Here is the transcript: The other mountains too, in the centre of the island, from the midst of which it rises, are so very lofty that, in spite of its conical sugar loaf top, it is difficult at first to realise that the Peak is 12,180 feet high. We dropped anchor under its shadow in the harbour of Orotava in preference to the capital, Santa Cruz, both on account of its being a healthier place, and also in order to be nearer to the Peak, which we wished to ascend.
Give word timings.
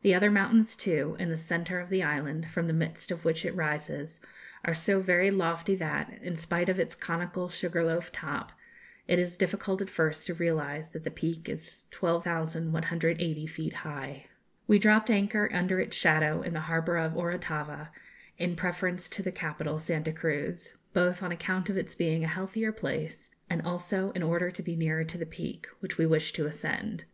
The 0.00 0.14
other 0.14 0.30
mountains 0.30 0.74
too, 0.74 1.16
in 1.18 1.28
the 1.28 1.36
centre 1.36 1.80
of 1.80 1.90
the 1.90 2.02
island, 2.02 2.48
from 2.48 2.66
the 2.66 2.72
midst 2.72 3.10
of 3.10 3.26
which 3.26 3.44
it 3.44 3.54
rises, 3.54 4.18
are 4.64 4.72
so 4.72 5.00
very 5.00 5.30
lofty 5.30 5.74
that, 5.74 6.18
in 6.22 6.38
spite 6.38 6.70
of 6.70 6.80
its 6.80 6.94
conical 6.94 7.50
sugar 7.50 7.84
loaf 7.84 8.10
top, 8.10 8.52
it 9.06 9.18
is 9.18 9.36
difficult 9.36 9.82
at 9.82 9.90
first 9.90 10.26
to 10.28 10.32
realise 10.34 10.88
that 10.88 11.04
the 11.04 11.10
Peak 11.10 11.46
is 11.46 11.84
12,180 11.90 13.46
feet 13.46 13.74
high. 13.74 14.24
We 14.66 14.78
dropped 14.78 15.10
anchor 15.10 15.50
under 15.52 15.78
its 15.78 15.94
shadow 15.94 16.40
in 16.40 16.54
the 16.54 16.60
harbour 16.60 16.96
of 16.96 17.12
Orotava 17.12 17.90
in 18.38 18.56
preference 18.56 19.10
to 19.10 19.22
the 19.22 19.30
capital, 19.30 19.78
Santa 19.78 20.12
Cruz, 20.14 20.78
both 20.94 21.22
on 21.22 21.32
account 21.32 21.68
of 21.68 21.76
its 21.76 21.94
being 21.94 22.24
a 22.24 22.28
healthier 22.28 22.72
place, 22.72 23.28
and 23.50 23.60
also 23.60 24.10
in 24.12 24.22
order 24.22 24.50
to 24.50 24.62
be 24.62 24.74
nearer 24.74 25.04
to 25.04 25.18
the 25.18 25.26
Peak, 25.26 25.66
which 25.80 25.98
we 25.98 26.06
wished 26.06 26.34
to 26.36 26.46
ascend. 26.46 27.04